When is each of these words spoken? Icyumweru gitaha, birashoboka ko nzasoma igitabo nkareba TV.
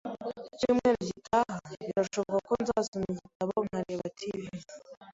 Icyumweru 0.53 0.95
gitaha, 1.09 1.55
birashoboka 1.87 2.37
ko 2.47 2.53
nzasoma 2.63 3.05
igitabo 3.13 3.53
nkareba 3.65 4.07
TV. 4.17 4.41